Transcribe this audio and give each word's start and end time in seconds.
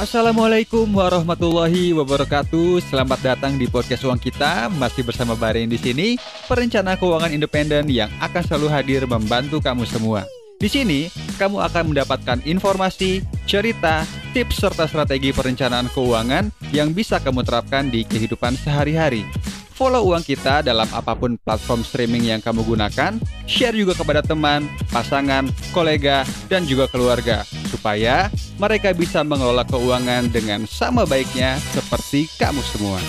Assalamualaikum 0.00 0.88
warahmatullahi 0.96 1.92
wabarakatuh. 1.92 2.80
Selamat 2.88 3.20
datang 3.20 3.60
di 3.60 3.68
podcast 3.68 4.00
uang 4.08 4.16
kita. 4.16 4.72
Masih 4.80 5.04
bersama 5.04 5.36
Barin 5.36 5.68
di 5.68 5.76
sini, 5.76 6.16
perencana 6.48 6.96
keuangan 6.96 7.28
independen 7.28 7.84
yang 7.92 8.08
akan 8.16 8.40
selalu 8.40 8.72
hadir 8.72 9.04
membantu 9.04 9.60
kamu 9.60 9.84
semua. 9.84 10.24
Di 10.56 10.72
sini, 10.72 11.12
kamu 11.36 11.60
akan 11.68 11.92
mendapatkan 11.92 12.40
informasi, 12.48 13.20
cerita, 13.44 14.08
tips 14.32 14.64
serta 14.64 14.88
strategi 14.88 15.36
perencanaan 15.36 15.92
keuangan 15.92 16.48
yang 16.72 16.96
bisa 16.96 17.20
kamu 17.20 17.44
terapkan 17.44 17.92
di 17.92 18.00
kehidupan 18.08 18.56
sehari-hari. 18.56 19.28
Follow 19.80 20.12
uang 20.12 20.20
kita 20.20 20.60
dalam 20.60 20.84
apa 20.92 21.16
pun 21.16 21.40
platform 21.40 21.80
streaming 21.80 22.28
yang 22.28 22.44
kamu 22.44 22.68
gunakan, 22.68 23.16
share 23.48 23.72
juga 23.72 23.96
kepada 23.96 24.20
teman, 24.20 24.68
pasangan, 24.92 25.48
kolega, 25.72 26.20
dan 26.52 26.68
juga 26.68 26.84
keluarga, 26.84 27.48
supaya 27.72 28.28
mereka 28.60 28.92
bisa 28.92 29.24
mengelola 29.24 29.64
keuangan 29.64 30.28
dengan 30.28 30.68
sama 30.68 31.08
baiknya 31.08 31.56
seperti 31.72 32.28
kamu 32.36 32.60
semua. 32.60 33.00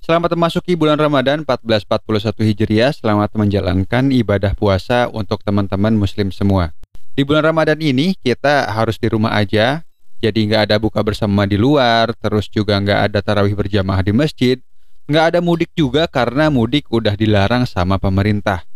Selamat 0.00 0.32
memasuki 0.32 0.72
bulan 0.72 0.96
Ramadan 0.96 1.44
1441 1.44 2.48
Hijriah. 2.48 2.96
Selamat 2.96 3.28
menjalankan 3.36 4.08
ibadah 4.08 4.56
puasa 4.56 5.12
untuk 5.12 5.44
teman-teman 5.44 5.92
muslim 6.00 6.32
semua. 6.32 6.72
Di 7.14 7.22
bulan 7.22 7.46
Ramadan 7.46 7.78
ini 7.78 8.18
kita 8.18 8.66
harus 8.74 8.98
di 8.98 9.06
rumah 9.06 9.38
aja, 9.38 9.86
jadi 10.18 10.34
nggak 10.34 10.62
ada 10.66 10.76
buka 10.82 10.98
bersama 10.98 11.46
di 11.46 11.54
luar, 11.54 12.10
terus 12.18 12.50
juga 12.50 12.74
nggak 12.82 13.00
ada 13.10 13.18
tarawih 13.22 13.54
berjamaah 13.54 14.02
di 14.02 14.10
masjid, 14.10 14.58
nggak 15.06 15.24
ada 15.30 15.38
mudik 15.38 15.70
juga 15.78 16.10
karena 16.10 16.50
mudik 16.50 16.90
udah 16.90 17.14
dilarang 17.14 17.70
sama 17.70 18.02
pemerintah. 18.02 18.66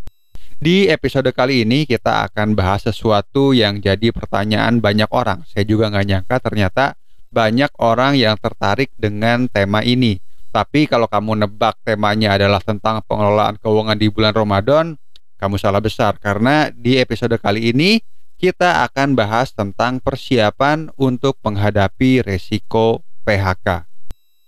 Di 0.62 0.86
episode 0.86 1.34
kali 1.34 1.66
ini 1.66 1.82
kita 1.82 2.30
akan 2.30 2.54
bahas 2.54 2.86
sesuatu 2.86 3.50
yang 3.54 3.82
jadi 3.82 4.14
pertanyaan 4.14 4.78
banyak 4.78 5.10
orang. 5.10 5.42
Saya 5.46 5.66
juga 5.66 5.90
nggak 5.90 6.06
nyangka 6.06 6.36
ternyata 6.38 6.84
banyak 7.34 7.70
orang 7.82 8.18
yang 8.18 8.38
tertarik 8.38 8.94
dengan 8.98 9.50
tema 9.50 9.82
ini 9.82 10.18
tapi 10.48 10.88
kalau 10.88 11.04
kamu 11.04 11.44
nebak 11.44 11.76
temanya 11.84 12.40
adalah 12.40 12.58
tentang 12.64 13.04
pengelolaan 13.04 13.60
keuangan 13.60 14.00
di 14.00 14.08
bulan 14.08 14.32
Ramadan, 14.32 14.96
kamu 15.36 15.60
salah 15.60 15.78
besar 15.84 16.16
karena 16.16 16.72
di 16.72 16.96
episode 16.96 17.36
kali 17.36 17.68
ini 17.70 18.00
kita 18.38 18.86
akan 18.86 19.18
bahas 19.18 19.50
tentang 19.50 19.98
persiapan 19.98 20.94
untuk 20.94 21.42
menghadapi 21.42 22.22
resiko 22.22 23.02
PHK. 23.26 23.82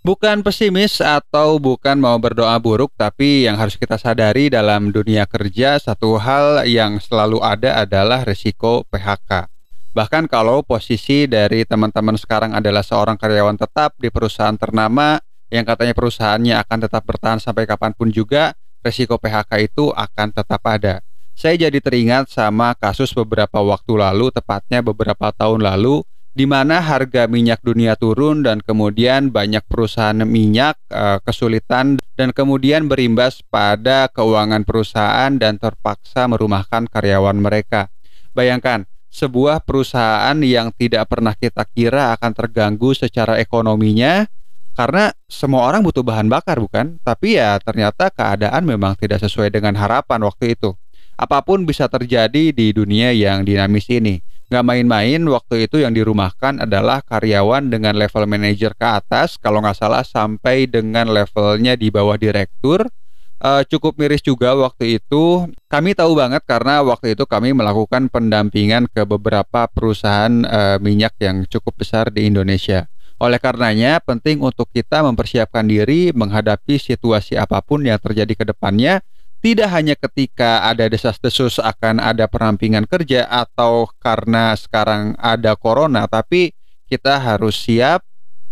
Bukan 0.00 0.46
pesimis 0.46 1.02
atau 1.02 1.60
bukan 1.60 1.98
mau 1.98 2.16
berdoa 2.16 2.56
buruk, 2.56 2.94
tapi 2.96 3.44
yang 3.44 3.58
harus 3.58 3.76
kita 3.76 4.00
sadari 4.00 4.48
dalam 4.48 4.94
dunia 4.94 5.26
kerja 5.28 5.76
satu 5.76 6.16
hal 6.16 6.64
yang 6.70 7.02
selalu 7.02 7.42
ada 7.42 7.84
adalah 7.84 8.24
resiko 8.24 8.86
PHK. 8.88 9.50
Bahkan 9.90 10.30
kalau 10.30 10.62
posisi 10.62 11.26
dari 11.26 11.66
teman-teman 11.66 12.14
sekarang 12.14 12.54
adalah 12.54 12.86
seorang 12.86 13.18
karyawan 13.18 13.58
tetap 13.58 13.98
di 13.98 14.08
perusahaan 14.08 14.54
ternama, 14.54 15.18
yang 15.50 15.66
katanya 15.66 15.98
perusahaannya 15.98 16.54
akan 16.62 16.78
tetap 16.86 17.02
bertahan 17.04 17.42
sampai 17.42 17.66
kapan 17.66 17.90
pun 17.92 18.08
juga, 18.08 18.54
resiko 18.86 19.18
PHK 19.18 19.66
itu 19.66 19.90
akan 19.90 20.30
tetap 20.30 20.62
ada. 20.62 21.02
Saya 21.40 21.56
jadi 21.56 21.80
teringat 21.80 22.28
sama 22.28 22.76
kasus 22.76 23.16
beberapa 23.16 23.64
waktu 23.64 23.96
lalu, 23.96 24.28
tepatnya 24.28 24.84
beberapa 24.84 25.32
tahun 25.32 25.64
lalu, 25.64 26.04
di 26.36 26.44
mana 26.44 26.84
harga 26.84 27.24
minyak 27.24 27.64
dunia 27.64 27.96
turun 27.96 28.44
dan 28.44 28.60
kemudian 28.60 29.32
banyak 29.32 29.64
perusahaan 29.64 30.20
minyak 30.20 30.76
e, 30.92 31.16
kesulitan 31.24 31.96
dan 32.12 32.36
kemudian 32.36 32.92
berimbas 32.92 33.40
pada 33.48 34.12
keuangan 34.12 34.68
perusahaan 34.68 35.32
dan 35.32 35.56
terpaksa 35.56 36.28
merumahkan 36.28 36.84
karyawan 36.92 37.40
mereka. 37.40 37.88
Bayangkan, 38.36 38.84
sebuah 39.08 39.64
perusahaan 39.64 40.36
yang 40.44 40.76
tidak 40.76 41.08
pernah 41.08 41.32
kita 41.32 41.64
kira 41.72 42.12
akan 42.20 42.36
terganggu 42.36 42.92
secara 42.92 43.40
ekonominya 43.40 44.28
karena 44.76 45.08
semua 45.24 45.64
orang 45.64 45.80
butuh 45.80 46.04
bahan 46.04 46.28
bakar 46.28 46.60
bukan? 46.60 47.00
Tapi 47.00 47.40
ya 47.40 47.56
ternyata 47.64 48.12
keadaan 48.12 48.60
memang 48.68 48.92
tidak 49.00 49.24
sesuai 49.24 49.48
dengan 49.48 49.72
harapan 49.80 50.20
waktu 50.20 50.52
itu. 50.52 50.76
Apa 51.20 51.44
pun 51.44 51.68
bisa 51.68 51.84
terjadi 51.84 52.48
di 52.48 52.72
dunia 52.72 53.12
yang 53.12 53.44
dinamis 53.44 53.92
ini. 53.92 54.24
Gak 54.48 54.64
main-main 54.64 55.20
waktu 55.28 55.68
itu 55.68 55.84
yang 55.84 55.92
dirumahkan 55.92 56.64
adalah 56.64 57.04
karyawan 57.04 57.68
dengan 57.68 57.92
level 57.92 58.24
manajer 58.24 58.72
ke 58.72 58.88
atas 58.88 59.36
kalau 59.36 59.60
nggak 59.60 59.76
salah 59.76 60.00
sampai 60.00 60.64
dengan 60.64 61.12
levelnya 61.12 61.76
di 61.76 61.92
bawah 61.92 62.16
direktur. 62.16 62.88
Uh, 63.36 63.60
cukup 63.68 64.00
miris 64.00 64.24
juga 64.24 64.56
waktu 64.56 64.96
itu. 64.96 65.44
Kami 65.68 65.92
tahu 65.92 66.16
banget 66.16 66.40
karena 66.48 66.80
waktu 66.80 67.12
itu 67.12 67.28
kami 67.28 67.52
melakukan 67.52 68.08
pendampingan 68.08 68.88
ke 68.88 69.04
beberapa 69.04 69.68
perusahaan 69.68 70.32
uh, 70.48 70.80
minyak 70.80 71.20
yang 71.20 71.44
cukup 71.44 71.76
besar 71.84 72.08
di 72.08 72.32
Indonesia. 72.32 72.88
Oleh 73.20 73.36
karenanya, 73.36 74.00
penting 74.00 74.40
untuk 74.40 74.72
kita 74.72 75.04
mempersiapkan 75.04 75.68
diri 75.68 76.08
menghadapi 76.16 76.80
situasi 76.80 77.36
apa 77.36 77.60
pun 77.60 77.84
yang 77.84 78.00
terjadi 78.00 78.32
ke 78.32 78.44
depannya, 78.48 79.04
tidak 79.40 79.72
hanya 79.72 79.96
ketika 79.96 80.68
ada 80.68 80.84
desas-desus 80.84 81.56
akan 81.64 81.96
ada 81.96 82.28
perampingan 82.28 82.84
kerja 82.84 83.24
atau 83.24 83.88
karena 83.96 84.52
sekarang 84.52 85.16
ada 85.16 85.56
corona, 85.56 86.04
tapi 86.04 86.52
kita 86.92 87.16
harus 87.16 87.56
siap 87.56 88.04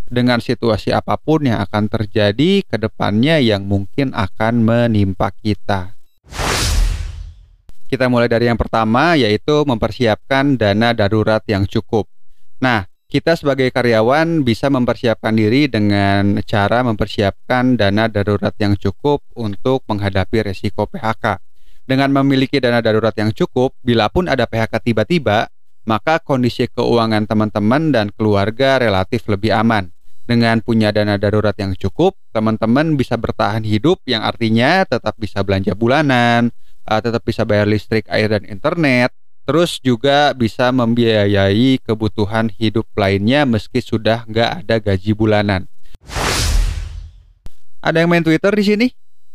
dengan 0.09 0.41
situasi 0.41 0.89
apa 0.97 1.21
pun 1.21 1.45
yang 1.45 1.61
akan 1.61 1.93
terjadi 1.93 2.65
ke 2.65 2.77
depannya 2.81 3.37
yang 3.37 3.69
mungkin 3.69 4.17
akan 4.17 4.65
menimpa 4.65 5.29
kita. 5.37 5.93
Kita 7.89 8.09
mulai 8.09 8.29
dari 8.29 8.49
yang 8.49 8.57
pertama 8.57 9.17
yaitu 9.17 9.65
mempersiapkan 9.69 10.57
dana 10.57 10.97
darurat 10.97 11.45
yang 11.45 11.69
cukup. 11.69 12.09
Nah, 12.65 12.89
kita 13.09 13.41
sebagai 13.41 13.73
karyawan 13.73 14.45
bisa 14.45 14.69
mempersiapkan 14.69 15.33
diri 15.33 15.65
dengan 15.65 16.45
cara 16.45 16.85
mempersiapkan 16.85 17.81
dana 17.81 18.05
darurat 18.05 18.53
yang 18.61 18.77
cukup 18.77 19.25
untuk 19.33 19.81
menghadapi 19.89 20.45
resiko 20.45 20.85
PHK. 20.85 21.41
Dengan 21.89 22.13
memiliki 22.13 22.61
dana 22.61 22.85
darurat 22.85 23.17
yang 23.17 23.33
cukup, 23.33 23.73
bila 23.81 24.13
pun 24.13 24.29
ada 24.29 24.45
PHK 24.45 24.93
tiba-tiba, 24.93 25.49
maka 25.89 26.21
kondisi 26.21 26.69
keuangan 26.69 27.25
teman-teman 27.25 27.97
dan 27.97 28.13
keluarga 28.13 28.77
relatif 28.77 29.25
lebih 29.25 29.57
aman. 29.57 29.89
Dengan 30.29 30.61
punya 30.61 30.93
dana 30.93 31.17
darurat 31.17 31.57
yang 31.57 31.73
cukup, 31.81 32.13
teman-teman 32.37 32.93
bisa 32.93 33.17
bertahan 33.17 33.65
hidup 33.65 34.05
yang 34.05 34.21
artinya 34.21 34.85
tetap 34.85 35.17
bisa 35.17 35.41
belanja 35.41 35.73
bulanan, 35.73 36.53
eh, 36.85 37.01
tetap 37.01 37.25
bisa 37.25 37.49
bayar 37.49 37.65
listrik, 37.65 38.05
air, 38.13 38.37
dan 38.37 38.45
internet, 38.45 39.17
Terus 39.49 39.81
juga 39.81 40.37
bisa 40.37 40.69
membiayai 40.69 41.81
kebutuhan 41.81 42.53
hidup 42.53 42.85
lainnya 42.93 43.49
meski 43.49 43.81
sudah 43.81 44.29
nggak 44.29 44.51
ada 44.61 44.77
gaji 44.77 45.17
bulanan. 45.17 45.65
Ada 47.81 48.05
yang 48.05 48.13
main 48.13 48.21
Twitter 48.21 48.53
di 48.53 48.65
sini? 48.69 48.87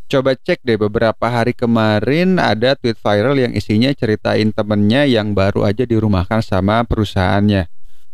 Coba 0.06 0.38
cek 0.38 0.62
deh 0.62 0.78
beberapa 0.78 1.26
hari 1.26 1.58
kemarin 1.58 2.38
ada 2.38 2.78
tweet 2.78 2.94
viral 3.02 3.42
yang 3.42 3.58
isinya 3.58 3.90
ceritain 3.90 4.54
temennya 4.54 5.10
yang 5.10 5.34
baru 5.34 5.66
aja 5.66 5.82
dirumahkan 5.82 6.46
sama 6.46 6.86
perusahaannya. 6.86 7.66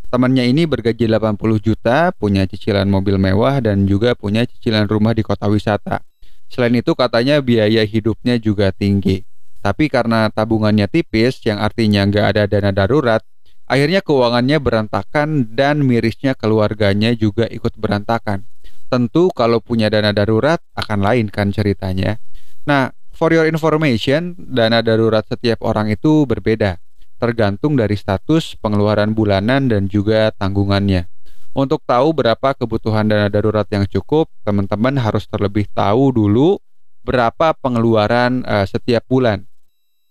Temannya 0.08 0.48
ini 0.48 0.64
bergaji 0.64 1.04
80 1.04 1.36
juta, 1.60 2.16
punya 2.16 2.48
cicilan 2.48 2.88
mobil 2.88 3.20
mewah 3.20 3.60
dan 3.60 3.84
juga 3.84 4.16
punya 4.16 4.48
cicilan 4.48 4.88
rumah 4.88 5.12
di 5.12 5.20
kota 5.20 5.52
wisata. 5.52 6.00
Selain 6.48 6.72
itu 6.72 6.96
katanya 6.96 7.44
biaya 7.44 7.84
hidupnya 7.84 8.40
juga 8.40 8.72
tinggi. 8.72 9.29
Tapi 9.60 9.92
karena 9.92 10.32
tabungannya 10.32 10.88
tipis, 10.88 11.44
yang 11.44 11.60
artinya 11.60 12.08
nggak 12.08 12.26
ada 12.32 12.42
dana 12.48 12.72
darurat, 12.72 13.20
akhirnya 13.68 14.00
keuangannya 14.00 14.56
berantakan 14.56 15.52
dan 15.52 15.84
mirisnya 15.84 16.32
keluarganya 16.32 17.12
juga 17.12 17.44
ikut 17.44 17.76
berantakan. 17.76 18.48
Tentu 18.88 19.28
kalau 19.36 19.60
punya 19.60 19.92
dana 19.92 20.16
darurat 20.16 20.64
akan 20.72 21.04
lain 21.04 21.26
kan 21.28 21.52
ceritanya. 21.52 22.16
Nah, 22.64 22.88
for 23.12 23.36
your 23.36 23.44
information, 23.44 24.32
dana 24.48 24.80
darurat 24.80 25.28
setiap 25.28 25.60
orang 25.60 25.92
itu 25.92 26.24
berbeda, 26.24 26.80
tergantung 27.20 27.76
dari 27.76 28.00
status 28.00 28.56
pengeluaran 28.64 29.12
bulanan 29.12 29.68
dan 29.68 29.92
juga 29.92 30.32
tanggungannya. 30.40 31.04
Untuk 31.52 31.84
tahu 31.84 32.16
berapa 32.16 32.56
kebutuhan 32.56 33.12
dana 33.12 33.28
darurat 33.28 33.68
yang 33.68 33.84
cukup, 33.84 34.32
teman-teman 34.40 34.96
harus 34.96 35.28
terlebih 35.28 35.68
tahu 35.76 36.16
dulu 36.16 36.56
berapa 37.04 37.52
pengeluaran 37.60 38.40
uh, 38.48 38.64
setiap 38.64 39.04
bulan 39.04 39.49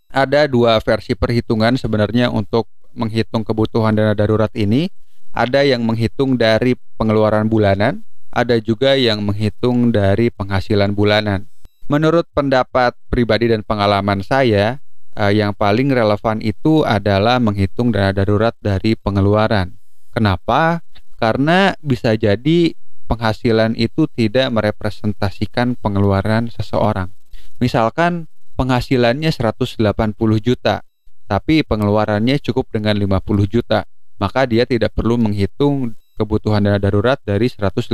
ada 0.10 0.50
dua 0.50 0.82
versi 0.82 1.14
perhitungan 1.14 1.78
sebenarnya 1.78 2.34
untuk 2.34 2.66
menghitung 2.98 3.46
kebutuhan 3.46 3.94
dana 3.94 4.18
darurat 4.18 4.50
ini. 4.58 4.90
Ada 5.30 5.62
yang 5.62 5.86
menghitung 5.86 6.42
dari 6.42 6.74
pengeluaran 6.98 7.46
bulanan, 7.46 8.02
ada 8.34 8.58
juga 8.58 8.98
yang 8.98 9.22
menghitung 9.22 9.94
dari 9.94 10.34
penghasilan 10.34 10.98
bulanan. 10.98 11.46
Menurut 11.86 12.26
pendapat 12.34 12.98
pribadi 13.14 13.54
dan 13.54 13.62
pengalaman 13.62 14.26
saya, 14.26 14.82
eh, 15.14 15.34
yang 15.38 15.54
paling 15.54 15.94
relevan 15.94 16.42
itu 16.42 16.82
adalah 16.82 17.38
menghitung 17.38 17.94
dana 17.94 18.10
darurat 18.10 18.58
dari 18.58 18.98
pengeluaran. 18.98 19.78
Kenapa? 20.10 20.82
Karena 21.22 21.78
bisa 21.78 22.18
jadi 22.18 22.74
penghasilan 23.06 23.78
itu 23.78 24.10
tidak 24.10 24.50
merepresentasikan 24.50 25.78
pengeluaran 25.78 26.50
seseorang. 26.50 27.14
Misalkan 27.62 28.26
penghasilannya 28.60 29.32
180 29.32 29.80
juta, 30.44 30.84
tapi 31.32 31.64
pengeluarannya 31.64 32.44
cukup 32.44 32.68
dengan 32.76 33.00
50 33.00 33.48
juta, 33.48 33.88
maka 34.20 34.44
dia 34.44 34.68
tidak 34.68 34.92
perlu 34.92 35.16
menghitung 35.16 35.96
kebutuhan 36.20 36.68
dana 36.68 36.76
darurat 36.76 37.16
dari 37.24 37.48
180 37.48 37.88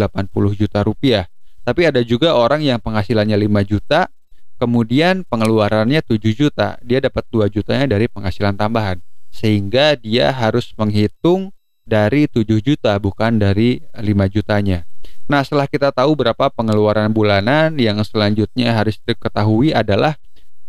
juta 0.57 0.81
rupiah. 0.81 1.29
Tapi 1.61 1.85
ada 1.85 2.01
juga 2.01 2.33
orang 2.33 2.65
yang 2.65 2.81
penghasilannya 2.81 3.37
5 3.37 3.61
juta, 3.69 4.09
kemudian 4.57 5.21
pengeluarannya 5.29 6.01
7 6.01 6.33
juta, 6.33 6.81
dia 6.81 6.97
dapat 6.97 7.29
2 7.29 7.45
jutanya 7.53 7.85
dari 7.85 8.09
penghasilan 8.09 8.57
tambahan. 8.57 8.97
Sehingga 9.29 9.93
dia 9.93 10.33
harus 10.33 10.73
menghitung 10.73 11.53
dari 11.85 12.25
7 12.25 12.41
juta 12.57 12.97
bukan 12.97 13.37
dari 13.37 13.85
5 13.93 14.01
jutanya. 14.33 14.89
Nah, 15.29 15.45
setelah 15.45 15.69
kita 15.69 15.93
tahu 15.93 16.17
berapa 16.17 16.49
pengeluaran 16.49 17.13
bulanan, 17.13 17.77
yang 17.77 18.01
selanjutnya 18.01 18.73
harus 18.73 18.97
diketahui 19.05 19.69
adalah 19.73 20.17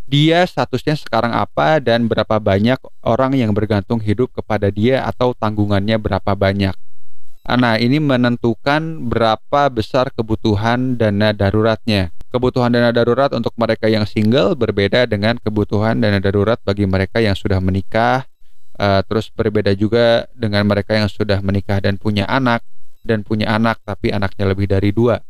dia 0.06 0.46
statusnya 0.46 0.94
sekarang 0.94 1.34
apa 1.34 1.82
dan 1.82 2.06
berapa 2.06 2.38
banyak 2.38 2.78
orang 3.02 3.34
yang 3.34 3.50
bergantung 3.50 3.98
hidup 3.98 4.30
kepada 4.38 4.70
dia 4.70 5.02
atau 5.02 5.34
tanggungannya 5.34 5.98
berapa 5.98 6.32
banyak. 6.38 6.74
Nah, 7.46 7.78
ini 7.78 8.02
menentukan 8.02 9.06
berapa 9.06 9.70
besar 9.70 10.10
kebutuhan 10.10 10.98
dana 10.98 11.30
daruratnya. 11.30 12.10
Kebutuhan 12.34 12.74
dana 12.74 12.90
darurat 12.90 13.30
untuk 13.34 13.54
mereka 13.54 13.86
yang 13.86 14.02
single 14.02 14.58
berbeda 14.58 15.06
dengan 15.06 15.38
kebutuhan 15.38 16.02
dana 16.02 16.18
darurat 16.18 16.58
bagi 16.66 16.90
mereka 16.90 17.22
yang 17.22 17.38
sudah 17.38 17.62
menikah. 17.62 18.26
Uh, 18.76 19.00
terus 19.08 19.30
berbeda 19.32 19.72
juga 19.72 20.28
dengan 20.36 20.66
mereka 20.68 20.92
yang 20.92 21.08
sudah 21.08 21.40
menikah 21.40 21.80
dan 21.80 21.96
punya 21.96 22.28
anak 22.28 22.60
dan 23.06 23.24
punya 23.24 23.48
anak 23.56 23.80
tapi 23.86 24.10
anaknya 24.10 24.52
lebih 24.52 24.66
dari 24.66 24.90
dua. 24.90 25.22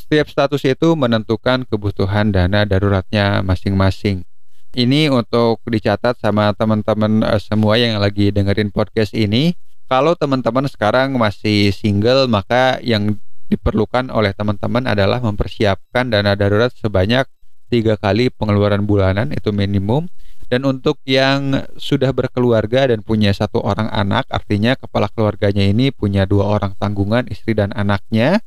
Setiap 0.00 0.32
status 0.32 0.64
itu 0.64 0.96
menentukan 0.96 1.68
kebutuhan 1.68 2.32
dana 2.32 2.64
daruratnya 2.64 3.44
masing-masing. 3.44 4.24
Ini 4.72 5.12
untuk 5.12 5.60
dicatat 5.68 6.16
sama 6.24 6.56
teman-teman 6.56 7.20
uh, 7.20 7.36
semua 7.36 7.76
yang 7.76 8.00
lagi 8.00 8.32
dengerin 8.32 8.72
podcast 8.72 9.12
ini. 9.12 9.52
Kalau 9.92 10.16
teman-teman 10.16 10.64
sekarang 10.70 11.20
masih 11.20 11.74
single, 11.76 12.32
maka 12.32 12.80
yang 12.80 13.20
diperlukan 13.52 14.08
oleh 14.08 14.32
teman-teman 14.32 14.88
adalah 14.88 15.20
mempersiapkan 15.20 16.08
dana 16.08 16.32
darurat 16.38 16.72
sebanyak 16.72 17.26
tiga 17.68 17.98
kali 18.00 18.32
pengeluaran 18.32 18.88
bulanan 18.88 19.34
itu 19.36 19.52
minimum. 19.52 20.08
Dan 20.50 20.66
untuk 20.66 20.98
yang 21.06 21.70
sudah 21.78 22.10
berkeluarga 22.10 22.90
dan 22.90 23.06
punya 23.06 23.30
satu 23.30 23.62
orang 23.62 23.86
anak, 23.94 24.26
artinya 24.34 24.74
kepala 24.74 25.06
keluarganya 25.06 25.62
ini 25.62 25.94
punya 25.94 26.26
dua 26.26 26.58
orang 26.58 26.74
tanggungan, 26.74 27.30
istri 27.30 27.54
dan 27.54 27.70
anaknya, 27.70 28.42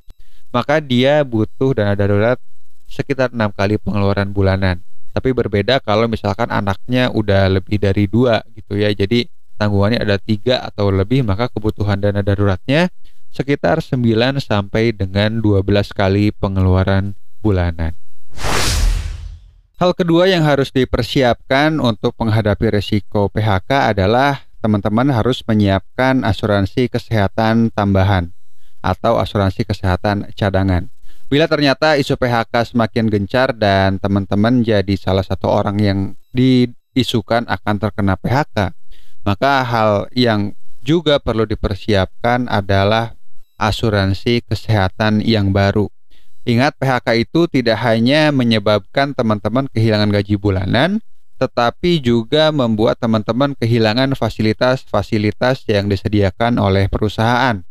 maka 0.54 0.78
dia 0.78 1.26
butuh 1.26 1.74
dana 1.74 1.98
darurat 1.98 2.38
sekitar 2.86 3.34
enam 3.34 3.50
kali 3.50 3.82
pengeluaran 3.82 4.30
bulanan. 4.30 4.86
Tapi 5.14 5.34
berbeda 5.34 5.82
kalau 5.82 6.06
misalkan 6.06 6.54
anaknya 6.54 7.10
udah 7.10 7.50
lebih 7.50 7.82
dari 7.82 8.06
dua 8.06 8.46
gitu 8.54 8.78
ya. 8.78 8.94
Jadi 8.94 9.26
tanggungannya 9.58 10.02
ada 10.02 10.22
tiga 10.22 10.62
atau 10.62 10.94
lebih, 10.94 11.26
maka 11.26 11.50
kebutuhan 11.50 11.98
dana 11.98 12.22
daruratnya 12.22 12.94
sekitar 13.34 13.82
9 13.82 14.38
sampai 14.38 14.94
dengan 14.94 15.42
12 15.42 15.66
kali 15.90 16.30
pengeluaran 16.38 17.18
bulanan. 17.42 17.98
Hal 19.82 19.98
kedua 19.98 20.30
yang 20.30 20.46
harus 20.46 20.70
dipersiapkan 20.70 21.82
untuk 21.82 22.14
menghadapi 22.22 22.78
resiko 22.78 23.34
PHK 23.34 23.98
adalah 23.98 24.46
teman-teman 24.62 25.10
harus 25.10 25.42
menyiapkan 25.44 26.22
asuransi 26.22 26.88
kesehatan 26.94 27.74
tambahan 27.74 28.32
atau 28.84 29.18
asuransi 29.18 29.64
kesehatan 29.64 30.30
cadangan. 30.36 30.92
Bila 31.32 31.48
ternyata 31.48 31.96
isu 31.98 32.20
PHK 32.20 32.76
semakin 32.76 33.10
gencar 33.10 33.56
dan 33.56 33.98
teman-teman 33.98 34.62
jadi 34.62 34.94
salah 35.00 35.26
satu 35.26 35.50
orang 35.50 35.82
yang 35.82 36.00
diisukan 36.36 37.48
akan 37.50 37.76
terkena 37.80 38.20
PHK, 38.20 38.76
maka 39.26 39.64
hal 39.64 40.12
yang 40.14 40.54
juga 40.84 41.18
perlu 41.18 41.48
dipersiapkan 41.48 42.52
adalah 42.52 43.16
asuransi 43.58 44.44
kesehatan 44.46 45.24
yang 45.24 45.56
baru. 45.56 45.88
Ingat 46.44 46.76
PHK 46.76 47.08
itu 47.24 47.48
tidak 47.48 47.80
hanya 47.88 48.36
menyebabkan 48.36 49.16
teman-teman 49.16 49.72
kehilangan 49.72 50.12
gaji 50.12 50.36
bulanan, 50.36 51.00
tetapi 51.40 52.04
juga 52.04 52.52
membuat 52.52 53.00
teman-teman 53.00 53.56
kehilangan 53.56 54.12
fasilitas-fasilitas 54.14 55.64
yang 55.72 55.88
disediakan 55.88 56.60
oleh 56.60 56.92
perusahaan. 56.92 57.64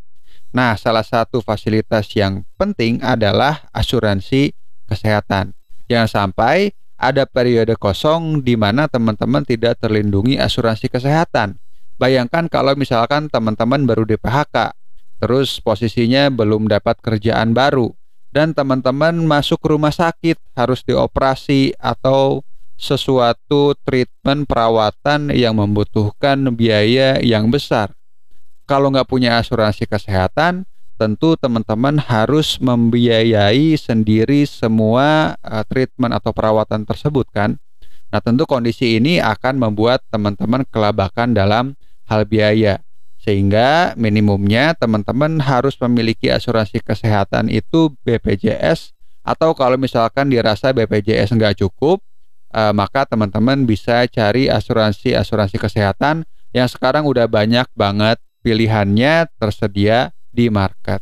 Nah, 0.52 0.76
salah 0.76 1.00
satu 1.00 1.40
fasilitas 1.40 2.12
yang 2.12 2.44
penting 2.60 3.00
adalah 3.00 3.64
asuransi 3.72 4.52
kesehatan. 4.84 5.56
Jangan 5.88 6.08
sampai 6.12 6.76
ada 7.00 7.24
periode 7.24 7.72
kosong 7.80 8.44
di 8.44 8.52
mana 8.52 8.84
teman-teman 8.84 9.48
tidak 9.48 9.80
terlindungi 9.80 10.36
asuransi 10.36 10.92
kesehatan. 10.92 11.56
Bayangkan 11.96 12.52
kalau 12.52 12.76
misalkan 12.76 13.32
teman-teman 13.32 13.88
baru 13.88 14.04
di 14.04 14.20
PHK, 14.20 14.76
terus 15.24 15.56
posisinya 15.56 16.28
belum 16.28 16.68
dapat 16.68 17.00
kerjaan 17.00 17.56
baru, 17.56 17.96
dan 18.28 18.52
teman-teman 18.52 19.24
masuk 19.24 19.64
rumah 19.64 19.92
sakit 19.92 20.36
harus 20.52 20.84
dioperasi 20.84 21.80
atau 21.80 22.44
sesuatu 22.76 23.72
treatment 23.88 24.44
perawatan 24.44 25.32
yang 25.32 25.56
membutuhkan 25.56 26.52
biaya 26.52 27.16
yang 27.24 27.48
besar 27.48 27.94
kalau 28.64 28.90
nggak 28.92 29.08
punya 29.08 29.38
asuransi 29.38 29.84
kesehatan, 29.86 30.64
tentu 31.02 31.34
teman-teman 31.34 31.98
harus 31.98 32.62
membiayai 32.62 33.74
sendiri 33.74 34.46
semua 34.46 35.34
uh, 35.42 35.64
treatment 35.66 36.14
atau 36.14 36.30
perawatan 36.30 36.86
tersebut 36.86 37.26
kan. 37.34 37.58
Nah, 38.12 38.20
tentu 38.20 38.44
kondisi 38.44 39.00
ini 39.00 39.18
akan 39.18 39.56
membuat 39.56 40.04
teman-teman 40.12 40.62
kelabakan 40.68 41.32
dalam 41.32 41.74
hal 42.06 42.28
biaya. 42.28 42.84
Sehingga 43.22 43.94
minimumnya 43.98 44.74
teman-teman 44.78 45.38
harus 45.42 45.78
memiliki 45.78 46.28
asuransi 46.28 46.82
kesehatan 46.82 47.48
itu 47.48 47.94
BPJS 48.02 48.92
atau 49.22 49.54
kalau 49.54 49.78
misalkan 49.78 50.26
dirasa 50.26 50.74
BPJS 50.74 51.30
nggak 51.34 51.62
cukup, 51.62 52.02
uh, 52.54 52.74
maka 52.74 53.06
teman-teman 53.06 53.62
bisa 53.66 54.06
cari 54.10 54.50
asuransi-asuransi 54.50 55.56
kesehatan 55.58 56.26
yang 56.52 56.68
sekarang 56.68 57.08
udah 57.08 57.24
banyak 57.26 57.64
banget 57.72 58.20
pilihannya 58.42 59.30
tersedia 59.38 60.10
di 60.34 60.50
market. 60.50 61.00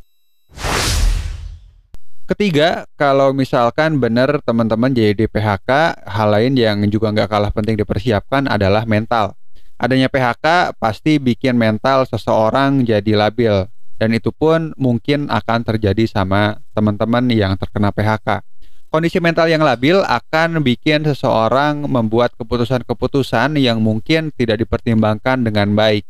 Ketiga, 2.30 2.86
kalau 2.94 3.34
misalkan 3.34 3.98
benar 3.98 4.38
teman-teman 4.46 4.94
jadi 4.94 5.18
di 5.18 5.26
PHK, 5.26 5.98
hal 6.06 6.28
lain 6.30 6.54
yang 6.54 6.78
juga 6.86 7.10
nggak 7.10 7.26
kalah 7.26 7.50
penting 7.50 7.74
dipersiapkan 7.74 8.46
adalah 8.46 8.86
mental. 8.86 9.34
Adanya 9.74 10.06
PHK 10.06 10.78
pasti 10.78 11.18
bikin 11.18 11.58
mental 11.58 12.06
seseorang 12.06 12.86
jadi 12.86 13.18
labil, 13.18 13.66
dan 13.98 14.14
itu 14.14 14.30
pun 14.30 14.70
mungkin 14.78 15.26
akan 15.26 15.66
terjadi 15.66 16.06
sama 16.06 16.62
teman-teman 16.70 17.26
yang 17.34 17.58
terkena 17.58 17.90
PHK. 17.90 18.46
Kondisi 18.94 19.18
mental 19.18 19.50
yang 19.50 19.66
labil 19.66 19.98
akan 19.98 20.62
bikin 20.62 21.02
seseorang 21.10 21.82
membuat 21.82 22.30
keputusan-keputusan 22.38 23.58
yang 23.58 23.82
mungkin 23.82 24.30
tidak 24.38 24.62
dipertimbangkan 24.62 25.42
dengan 25.42 25.74
baik 25.74 26.06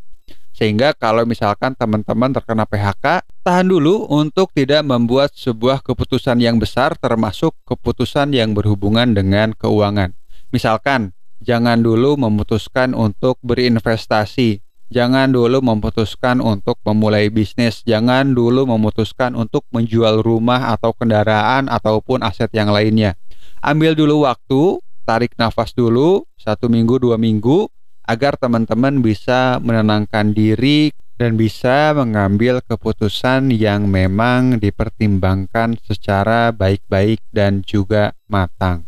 sehingga 0.61 0.93
kalau 0.93 1.25
misalkan 1.25 1.73
teman-teman 1.73 2.37
terkena 2.37 2.69
PHK, 2.69 3.25
tahan 3.41 3.65
dulu 3.65 4.05
untuk 4.13 4.53
tidak 4.53 4.85
membuat 4.85 5.33
sebuah 5.33 5.81
keputusan 5.81 6.37
yang 6.37 6.61
besar 6.61 7.01
termasuk 7.01 7.57
keputusan 7.65 8.37
yang 8.37 8.53
berhubungan 8.53 9.17
dengan 9.17 9.57
keuangan. 9.57 10.13
Misalkan, 10.53 11.17
jangan 11.41 11.81
dulu 11.81 12.21
memutuskan 12.21 12.93
untuk 12.93 13.41
berinvestasi, 13.41 14.61
jangan 14.93 15.33
dulu 15.33 15.65
memutuskan 15.65 16.45
untuk 16.45 16.77
memulai 16.85 17.33
bisnis, 17.33 17.81
jangan 17.89 18.37
dulu 18.37 18.69
memutuskan 18.69 19.33
untuk 19.33 19.65
menjual 19.73 20.21
rumah 20.21 20.77
atau 20.77 20.93
kendaraan 20.93 21.73
ataupun 21.73 22.21
aset 22.21 22.53
yang 22.53 22.69
lainnya. 22.69 23.17
Ambil 23.65 23.97
dulu 23.97 24.29
waktu, 24.29 24.77
tarik 25.09 25.33
nafas 25.41 25.73
dulu, 25.73 26.29
satu 26.37 26.69
minggu, 26.69 27.01
dua 27.01 27.17
minggu, 27.17 27.65
agar 28.11 28.35
teman-teman 28.35 28.99
bisa 28.99 29.63
menenangkan 29.63 30.35
diri 30.35 30.91
dan 31.15 31.39
bisa 31.39 31.95
mengambil 31.95 32.59
keputusan 32.59 33.55
yang 33.55 33.87
memang 33.87 34.59
dipertimbangkan 34.59 35.79
secara 35.87 36.51
baik-baik 36.51 37.23
dan 37.31 37.63
juga 37.63 38.19
matang. 38.27 38.83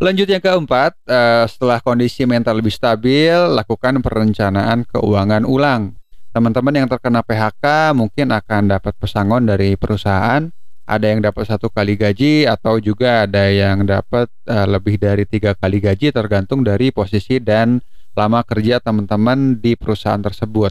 Lanjut 0.00 0.28
yang 0.28 0.40
keempat, 0.40 0.96
eh, 1.08 1.44
setelah 1.48 1.80
kondisi 1.84 2.24
mental 2.24 2.60
lebih 2.60 2.72
stabil, 2.72 3.32
lakukan 3.32 4.00
perencanaan 4.00 4.88
keuangan 4.88 5.44
ulang. 5.44 5.96
Teman-teman 6.32 6.84
yang 6.84 6.88
terkena 6.88 7.24
PHK 7.24 7.96
mungkin 7.96 8.28
akan 8.32 8.76
dapat 8.76 8.92
pesangon 9.00 9.48
dari 9.48 9.72
perusahaan 9.76 10.44
ada 10.86 11.10
yang 11.10 11.18
dapat 11.18 11.50
satu 11.50 11.66
kali 11.66 11.98
gaji 11.98 12.46
atau 12.46 12.78
juga 12.78 13.26
ada 13.26 13.50
yang 13.50 13.82
dapat 13.82 14.30
uh, 14.46 14.66
lebih 14.70 15.02
dari 15.02 15.26
tiga 15.26 15.52
kali 15.58 15.82
gaji 15.82 16.14
tergantung 16.14 16.62
dari 16.62 16.94
posisi 16.94 17.42
dan 17.42 17.82
lama 18.14 18.40
kerja 18.46 18.78
teman-teman 18.78 19.58
di 19.58 19.74
perusahaan 19.74 20.22
tersebut. 20.22 20.70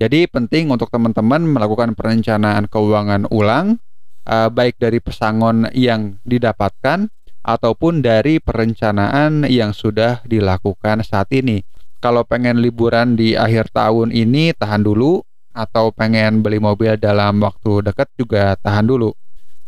Jadi 0.00 0.24
penting 0.32 0.72
untuk 0.72 0.88
teman-teman 0.88 1.44
melakukan 1.44 1.92
perencanaan 1.92 2.66
keuangan 2.72 3.28
ulang 3.28 3.76
uh, 4.24 4.48
baik 4.48 4.80
dari 4.80 4.96
pesangon 4.96 5.68
yang 5.76 6.16
didapatkan 6.24 7.12
ataupun 7.44 8.00
dari 8.00 8.40
perencanaan 8.40 9.44
yang 9.44 9.76
sudah 9.76 10.24
dilakukan 10.24 11.04
saat 11.04 11.28
ini. 11.36 11.60
Kalau 12.00 12.24
pengen 12.24 12.64
liburan 12.64 13.12
di 13.12 13.36
akhir 13.36 13.76
tahun 13.76 14.08
ini 14.08 14.56
tahan 14.56 14.88
dulu 14.88 15.20
atau 15.52 15.92
pengen 15.92 16.40
beli 16.40 16.56
mobil 16.56 16.96
dalam 16.96 17.44
waktu 17.44 17.84
dekat 17.84 18.08
juga 18.16 18.56
tahan 18.56 18.88
dulu. 18.88 19.12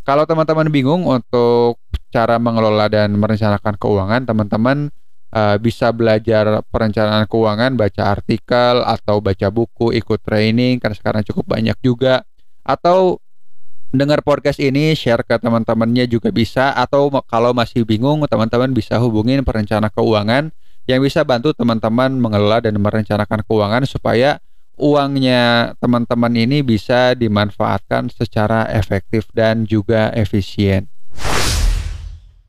Kalau 0.03 0.27
teman-teman 0.27 0.67
bingung 0.67 1.07
untuk 1.07 1.79
cara 2.11 2.35
mengelola 2.43 2.91
dan 2.91 3.15
merencanakan 3.15 3.79
keuangan, 3.79 4.27
teman-teman 4.27 4.91
uh, 5.31 5.57
bisa 5.63 5.95
belajar 5.95 6.59
perencanaan 6.75 7.31
keuangan, 7.31 7.79
baca 7.79 8.11
artikel 8.11 8.83
atau 8.83 9.23
baca 9.23 9.49
buku, 9.55 9.95
ikut 9.95 10.19
training 10.27 10.83
karena 10.83 10.97
sekarang 10.99 11.23
cukup 11.23 11.47
banyak 11.55 11.79
juga. 11.87 12.27
Atau 12.67 13.23
dengar 13.95 14.27
podcast 14.27 14.59
ini 14.59 14.99
share 14.99 15.23
ke 15.23 15.39
teman-temannya 15.39 16.11
juga 16.11 16.35
bisa. 16.35 16.75
Atau 16.75 17.07
kalau 17.31 17.55
masih 17.55 17.87
bingung 17.87 18.27
teman-teman 18.27 18.75
bisa 18.75 18.99
hubungin 18.99 19.47
perencana 19.47 19.87
keuangan 19.87 20.51
yang 20.91 20.99
bisa 20.99 21.23
bantu 21.23 21.55
teman-teman 21.55 22.19
mengelola 22.19 22.59
dan 22.59 22.75
merencanakan 22.75 23.47
keuangan 23.47 23.87
supaya 23.87 24.43
uangnya 24.76 25.75
teman-teman 25.79 26.33
ini 26.37 26.64
bisa 26.64 27.12
dimanfaatkan 27.12 28.09
secara 28.12 28.69
efektif 28.73 29.29
dan 29.33 29.69
juga 29.69 30.11
efisien. 30.17 30.93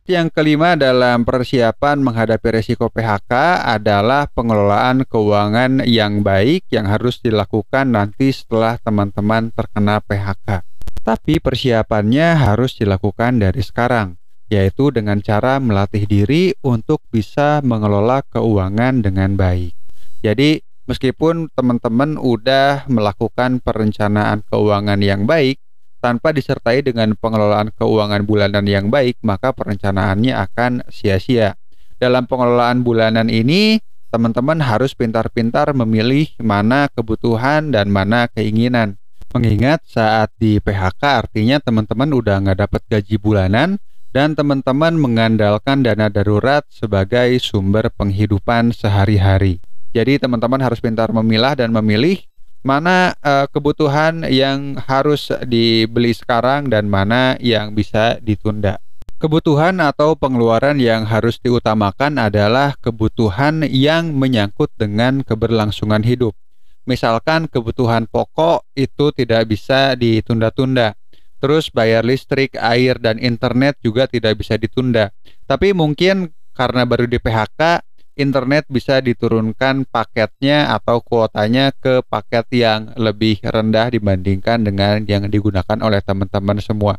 Yang 0.04 0.36
kelima 0.36 0.76
dalam 0.76 1.24
persiapan 1.24 2.04
menghadapi 2.04 2.60
resiko 2.60 2.92
PHK 2.92 3.64
adalah 3.64 4.28
pengelolaan 4.28 5.08
keuangan 5.08 5.88
yang 5.88 6.20
baik 6.20 6.68
yang 6.76 6.92
harus 6.92 7.24
dilakukan 7.24 7.96
nanti 7.96 8.36
setelah 8.36 8.76
teman-teman 8.84 9.56
terkena 9.56 10.04
PHK. 10.04 10.68
Tapi 11.08 11.40
persiapannya 11.40 12.36
harus 12.36 12.76
dilakukan 12.76 13.40
dari 13.40 13.64
sekarang, 13.64 14.20
yaitu 14.52 14.92
dengan 14.92 15.24
cara 15.24 15.64
melatih 15.64 16.04
diri 16.04 16.52
untuk 16.68 17.00
bisa 17.08 17.64
mengelola 17.64 18.28
keuangan 18.28 19.08
dengan 19.08 19.40
baik. 19.40 19.72
Jadi, 20.20 20.60
Meskipun 20.84 21.48
teman-teman 21.56 22.20
udah 22.20 22.84
melakukan 22.92 23.64
perencanaan 23.64 24.44
keuangan 24.52 25.00
yang 25.00 25.24
baik, 25.24 25.64
tanpa 26.04 26.36
disertai 26.36 26.84
dengan 26.84 27.16
pengelolaan 27.16 27.72
keuangan 27.72 28.28
bulanan 28.28 28.68
yang 28.68 28.92
baik, 28.92 29.16
maka 29.24 29.56
perencanaannya 29.56 30.36
akan 30.36 30.84
sia-sia. 30.92 31.56
Dalam 31.96 32.28
pengelolaan 32.28 32.84
bulanan 32.84 33.32
ini, 33.32 33.80
teman-teman 34.12 34.60
harus 34.60 34.92
pintar-pintar 34.92 35.72
memilih 35.72 36.28
mana 36.44 36.92
kebutuhan 36.92 37.72
dan 37.72 37.88
mana 37.88 38.28
keinginan. 38.28 39.00
Mengingat 39.32 39.88
saat 39.88 40.36
di 40.36 40.60
PHK 40.60 41.02
artinya 41.26 41.64
teman-teman 41.64 42.12
udah 42.12 42.44
nggak 42.44 42.60
dapat 42.68 42.82
gaji 42.92 43.16
bulanan 43.18 43.80
dan 44.14 44.38
teman-teman 44.38 44.94
mengandalkan 44.94 45.82
dana 45.82 46.12
darurat 46.12 46.62
sebagai 46.70 47.40
sumber 47.42 47.90
penghidupan 47.90 48.76
sehari-hari. 48.76 49.58
Jadi 49.94 50.18
teman-teman 50.18 50.58
harus 50.58 50.82
pintar 50.82 51.14
memilah 51.14 51.54
dan 51.54 51.70
memilih 51.70 52.18
mana 52.66 53.14
uh, 53.22 53.46
kebutuhan 53.46 54.26
yang 54.26 54.82
harus 54.90 55.30
dibeli 55.46 56.18
sekarang 56.18 56.66
dan 56.66 56.90
mana 56.90 57.38
yang 57.38 57.78
bisa 57.78 58.18
ditunda. 58.18 58.82
Kebutuhan 59.22 59.80
atau 59.80 60.18
pengeluaran 60.18 60.82
yang 60.82 61.06
harus 61.08 61.40
diutamakan 61.40 62.20
adalah 62.20 62.76
kebutuhan 62.82 63.64
yang 63.70 64.12
menyangkut 64.12 64.74
dengan 64.76 65.24
keberlangsungan 65.24 66.04
hidup. 66.04 66.36
Misalkan 66.84 67.48
kebutuhan 67.48 68.10
pokok 68.10 68.68
itu 68.76 69.16
tidak 69.16 69.48
bisa 69.48 69.96
ditunda-tunda. 69.96 71.00
Terus 71.40 71.72
bayar 71.72 72.04
listrik, 72.04 72.56
air, 72.60 73.00
dan 73.00 73.16
internet 73.20 73.80
juga 73.80 74.12
tidak 74.12 74.44
bisa 74.44 74.60
ditunda. 74.60 75.12
Tapi 75.48 75.72
mungkin 75.72 76.32
karena 76.52 76.84
baru 76.84 77.08
di 77.08 77.20
PHK, 77.20 77.84
internet 78.16 78.70
bisa 78.70 79.02
diturunkan 79.02 79.90
paketnya 79.90 80.74
atau 80.74 81.02
kuotanya 81.02 81.74
ke 81.74 82.06
paket 82.06 82.46
yang 82.54 82.94
lebih 82.98 83.42
rendah 83.42 83.90
dibandingkan 83.90 84.62
dengan 84.62 85.02
yang 85.06 85.26
digunakan 85.30 85.78
oleh 85.82 86.00
teman-teman 86.02 86.58
semua. 86.62 86.98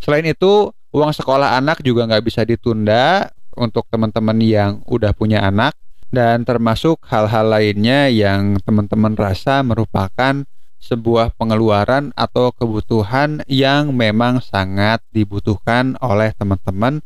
Selain 0.00 0.24
itu, 0.24 0.72
uang 0.92 1.12
sekolah 1.12 1.60
anak 1.60 1.84
juga 1.84 2.08
nggak 2.08 2.24
bisa 2.24 2.44
ditunda 2.44 3.28
untuk 3.56 3.84
teman-teman 3.92 4.38
yang 4.40 4.80
udah 4.88 5.12
punya 5.12 5.44
anak 5.44 5.76
dan 6.10 6.42
termasuk 6.42 6.98
hal-hal 7.06 7.46
lainnya 7.46 8.10
yang 8.10 8.58
teman-teman 8.64 9.14
rasa 9.14 9.62
merupakan 9.62 10.42
sebuah 10.80 11.36
pengeluaran 11.36 12.10
atau 12.16 12.50
kebutuhan 12.56 13.44
yang 13.46 13.92
memang 13.92 14.40
sangat 14.40 15.04
dibutuhkan 15.12 15.94
oleh 16.00 16.32
teman-teman 16.34 17.04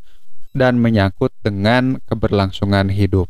dan 0.55 0.79
menyangkut 0.79 1.35
dengan 1.43 1.99
keberlangsungan 2.07 2.95
hidup. 2.95 3.27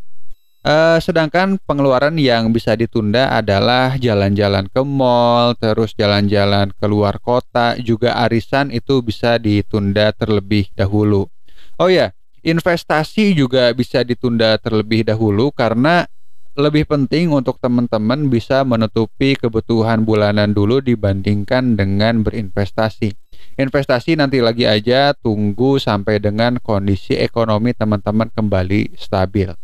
Uh, 0.64 0.96
sedangkan 0.96 1.60
pengeluaran 1.68 2.16
yang 2.16 2.48
bisa 2.48 2.72
ditunda 2.72 3.28
adalah 3.28 4.00
jalan-jalan 4.00 4.64
ke 4.72 4.80
mall, 4.80 5.52
terus 5.60 5.92
jalan-jalan 5.92 6.72
ke 6.72 6.86
luar 6.88 7.20
kota, 7.20 7.76
juga 7.76 8.16
arisan 8.24 8.72
itu 8.72 9.04
bisa 9.04 9.36
ditunda 9.36 10.08
terlebih 10.16 10.72
dahulu. 10.72 11.28
Oh 11.76 11.92
ya, 11.92 12.16
investasi 12.40 13.36
juga 13.36 13.68
bisa 13.76 14.00
ditunda 14.08 14.56
terlebih 14.56 15.04
dahulu 15.04 15.52
karena 15.52 16.08
lebih 16.56 16.88
penting 16.88 17.28
untuk 17.28 17.60
teman-teman 17.60 18.32
bisa 18.32 18.64
menutupi 18.64 19.36
kebutuhan 19.36 20.00
bulanan 20.00 20.56
dulu 20.56 20.80
dibandingkan 20.80 21.76
dengan 21.76 22.24
berinvestasi. 22.24 23.12
Investasi 23.60 24.16
nanti 24.16 24.40
lagi 24.40 24.64
aja 24.64 25.12
tunggu 25.12 25.76
sampai 25.76 26.24
dengan 26.24 26.56
kondisi 26.56 27.20
ekonomi 27.20 27.76
teman-teman 27.76 28.32
kembali 28.32 28.96
stabil. 28.96 29.63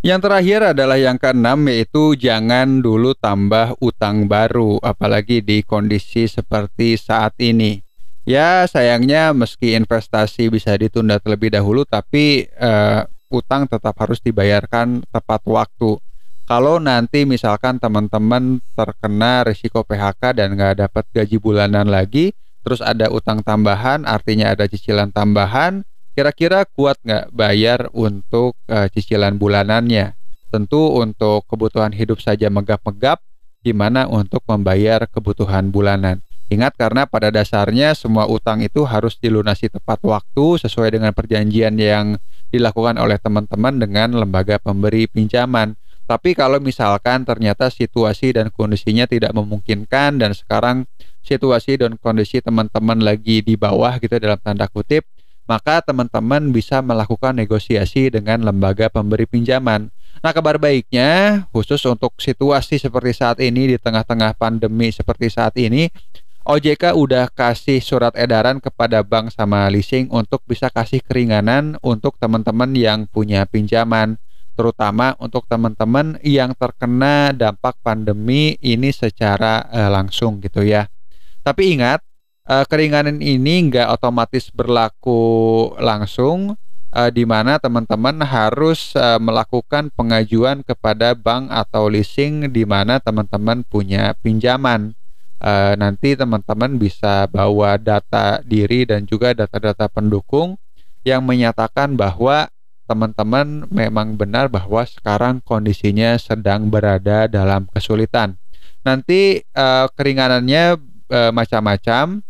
Yang 0.00 0.20
terakhir 0.24 0.60
adalah 0.72 0.96
yang 0.96 1.20
keenam 1.20 1.68
yaitu 1.68 2.16
jangan 2.16 2.80
dulu 2.80 3.12
tambah 3.12 3.76
utang 3.84 4.24
baru 4.24 4.80
apalagi 4.80 5.44
di 5.44 5.60
kondisi 5.60 6.24
seperti 6.24 6.96
saat 6.96 7.36
ini. 7.36 7.84
Ya 8.24 8.64
sayangnya 8.64 9.36
meski 9.36 9.76
investasi 9.76 10.48
bisa 10.48 10.72
ditunda 10.80 11.20
terlebih 11.20 11.52
dahulu 11.52 11.84
tapi 11.84 12.48
uh, 12.56 13.04
utang 13.28 13.68
tetap 13.68 13.92
harus 14.00 14.24
dibayarkan 14.24 15.04
tepat 15.12 15.44
waktu. 15.44 16.00
Kalau 16.48 16.80
nanti 16.80 17.28
misalkan 17.28 17.76
teman-teman 17.76 18.56
terkena 18.72 19.44
risiko 19.44 19.84
PHK 19.84 20.32
dan 20.32 20.56
nggak 20.56 20.80
dapat 20.80 21.04
gaji 21.12 21.36
bulanan 21.36 21.92
lagi, 21.92 22.32
terus 22.64 22.80
ada 22.80 23.12
utang 23.12 23.44
tambahan, 23.44 24.08
artinya 24.08 24.50
ada 24.50 24.64
cicilan 24.64 25.12
tambahan, 25.12 25.84
Kira-kira 26.10 26.66
kuat 26.66 26.98
nggak 27.06 27.30
bayar 27.30 27.86
untuk 27.94 28.58
uh, 28.66 28.90
cicilan 28.90 29.38
bulanannya? 29.38 30.18
Tentu 30.50 30.98
untuk 30.98 31.46
kebutuhan 31.46 31.94
hidup 31.94 32.18
saja 32.18 32.50
megap-megap, 32.50 33.22
gimana 33.62 34.10
untuk 34.10 34.42
membayar 34.50 35.06
kebutuhan 35.06 35.70
bulanan? 35.70 36.18
Ingat 36.50 36.74
karena 36.74 37.06
pada 37.06 37.30
dasarnya 37.30 37.94
semua 37.94 38.26
utang 38.26 38.58
itu 38.58 38.82
harus 38.82 39.14
dilunasi 39.22 39.70
tepat 39.70 40.02
waktu 40.02 40.58
sesuai 40.66 40.98
dengan 40.98 41.14
perjanjian 41.14 41.78
yang 41.78 42.18
dilakukan 42.50 42.98
oleh 42.98 43.14
teman-teman 43.22 43.78
dengan 43.78 44.18
lembaga 44.18 44.58
pemberi 44.58 45.06
pinjaman. 45.06 45.78
Tapi 46.10 46.34
kalau 46.34 46.58
misalkan 46.58 47.22
ternyata 47.22 47.70
situasi 47.70 48.34
dan 48.34 48.50
kondisinya 48.50 49.06
tidak 49.06 49.30
memungkinkan 49.30 50.18
dan 50.18 50.34
sekarang 50.34 50.90
situasi 51.22 51.78
dan 51.78 51.94
kondisi 51.94 52.42
teman-teman 52.42 52.98
lagi 52.98 53.46
di 53.46 53.54
bawah 53.54 54.02
gitu 54.02 54.18
dalam 54.18 54.42
tanda 54.42 54.66
kutip, 54.66 55.06
maka 55.50 55.82
teman-teman 55.82 56.54
bisa 56.54 56.78
melakukan 56.78 57.34
negosiasi 57.34 58.06
dengan 58.06 58.46
lembaga 58.46 58.86
pemberi 58.86 59.26
pinjaman. 59.26 59.90
Nah, 60.22 60.30
kabar 60.30 60.62
baiknya 60.62 61.42
khusus 61.50 61.82
untuk 61.90 62.14
situasi 62.22 62.78
seperti 62.78 63.18
saat 63.18 63.42
ini 63.42 63.74
di 63.74 63.76
tengah-tengah 63.82 64.38
pandemi 64.38 64.94
seperti 64.94 65.26
saat 65.26 65.58
ini, 65.58 65.90
OJK 66.46 66.94
udah 66.94 67.26
kasih 67.34 67.82
surat 67.82 68.14
edaran 68.14 68.62
kepada 68.62 69.02
bank 69.02 69.34
sama 69.34 69.66
leasing 69.66 70.06
untuk 70.14 70.38
bisa 70.46 70.70
kasih 70.70 71.02
keringanan 71.02 71.74
untuk 71.82 72.14
teman-teman 72.22 72.70
yang 72.78 73.10
punya 73.10 73.42
pinjaman, 73.42 74.22
terutama 74.54 75.18
untuk 75.18 75.50
teman-teman 75.50 76.14
yang 76.22 76.54
terkena 76.54 77.34
dampak 77.34 77.74
pandemi 77.82 78.54
ini 78.62 78.94
secara 78.94 79.66
uh, 79.66 79.90
langsung 79.90 80.38
gitu 80.38 80.62
ya. 80.62 80.86
Tapi 81.42 81.74
ingat, 81.74 82.06
uh, 82.50 82.64
keringanan 82.66 83.22
ini 83.22 83.70
nggak 83.70 83.94
otomatis 83.94 84.50
berlaku 84.50 85.70
langsung 85.78 86.58
uh, 86.90 87.10
di 87.14 87.22
mana 87.22 87.62
teman-teman 87.62 88.26
harus 88.26 88.98
uh, 88.98 89.22
melakukan 89.22 89.94
pengajuan 89.94 90.66
kepada 90.66 91.14
bank 91.14 91.46
atau 91.54 91.86
leasing 91.86 92.50
di 92.50 92.66
mana 92.66 92.98
teman-teman 92.98 93.62
punya 93.62 94.18
pinjaman. 94.18 94.98
Uh, 95.40 95.72
nanti 95.80 96.12
teman-teman 96.12 96.76
bisa 96.76 97.24
bawa 97.32 97.80
data 97.80 98.44
diri 98.44 98.84
dan 98.84 99.08
juga 99.08 99.32
data-data 99.32 99.88
pendukung 99.88 100.60
yang 101.00 101.24
menyatakan 101.24 101.96
bahwa 101.96 102.52
teman-teman 102.84 103.64
memang 103.72 104.20
benar 104.20 104.52
bahwa 104.52 104.84
sekarang 104.84 105.40
kondisinya 105.40 106.20
sedang 106.20 106.68
berada 106.68 107.24
dalam 107.24 107.64
kesulitan. 107.72 108.36
Nanti 108.84 109.40
uh, 109.56 109.88
keringanannya 109.96 110.92
macam-macam 111.10 112.22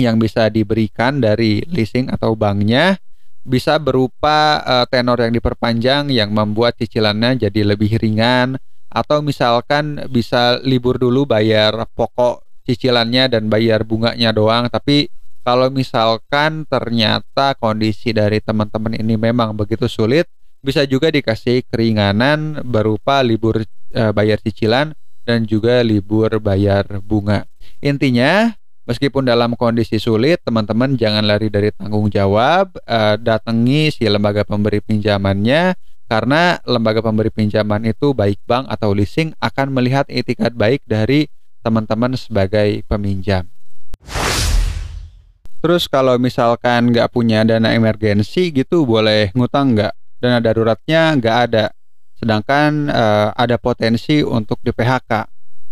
yang 0.00 0.16
bisa 0.16 0.48
diberikan 0.48 1.20
dari 1.20 1.62
leasing 1.68 2.08
atau 2.08 2.32
banknya 2.32 2.96
bisa 3.40 3.80
berupa 3.80 4.60
uh, 4.64 4.86
tenor 4.88 5.24
yang 5.24 5.32
diperpanjang 5.32 6.12
yang 6.12 6.32
membuat 6.32 6.76
cicilannya 6.76 7.40
jadi 7.40 7.72
lebih 7.72 7.96
ringan 7.96 8.60
atau 8.90 9.22
misalkan 9.24 10.02
bisa 10.12 10.60
libur 10.60 11.00
dulu 11.00 11.24
bayar 11.24 11.88
pokok 11.96 12.44
cicilannya 12.68 13.32
dan 13.32 13.48
bayar 13.48 13.86
bunganya 13.86 14.34
doang 14.34 14.68
tapi 14.68 15.08
kalau 15.40 15.72
misalkan 15.72 16.68
ternyata 16.68 17.56
kondisi 17.56 18.12
dari 18.12 18.44
teman-teman 18.44 18.92
ini 18.92 19.16
memang 19.16 19.56
begitu 19.56 19.88
sulit 19.88 20.28
bisa 20.60 20.84
juga 20.84 21.08
dikasih 21.08 21.64
keringanan 21.72 22.60
berupa 22.60 23.24
libur 23.24 23.64
e, 23.64 24.02
bayar 24.12 24.36
cicilan 24.44 24.92
dan 25.24 25.48
juga 25.48 25.80
libur 25.80 26.36
bayar 26.40 26.84
bunga. 27.00 27.48
Intinya, 27.80 28.52
meskipun 28.90 29.22
dalam 29.22 29.54
kondisi 29.54 30.02
sulit, 30.02 30.42
teman-teman 30.42 30.98
jangan 30.98 31.22
lari 31.22 31.46
dari 31.46 31.70
tanggung 31.70 32.10
jawab, 32.10 32.74
e, 32.82 32.98
datangi 33.22 33.94
si 33.94 34.02
lembaga 34.10 34.42
pemberi 34.42 34.82
pinjamannya 34.82 35.78
karena 36.10 36.58
lembaga 36.66 36.98
pemberi 36.98 37.30
pinjaman 37.30 37.86
itu 37.86 38.10
baik 38.10 38.42
bank 38.42 38.66
atau 38.66 38.90
leasing 38.90 39.30
akan 39.38 39.70
melihat 39.70 40.10
etikat 40.10 40.50
baik 40.58 40.82
dari 40.90 41.30
teman-teman 41.62 42.18
sebagai 42.18 42.82
peminjam. 42.90 43.46
Terus 45.62 45.86
kalau 45.86 46.18
misalkan 46.18 46.90
nggak 46.90 47.14
punya 47.14 47.46
dana 47.46 47.70
emergensi 47.70 48.50
gitu 48.50 48.82
boleh 48.82 49.30
ngutang 49.38 49.78
nggak? 49.78 49.94
dana 50.20 50.38
daruratnya 50.38 51.16
nggak 51.16 51.36
ada 51.48 51.72
sedangkan 52.20 52.92
uh, 52.92 53.32
ada 53.32 53.56
potensi 53.56 54.20
untuk 54.20 54.60
di 54.60 54.68
PHK 54.68 55.24